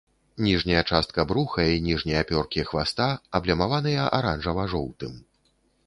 [0.45, 3.11] Ніжняя частка бруха і ніжнія пёркі хваста
[3.41, 5.13] аблямаваныя аранжава-жоўтым.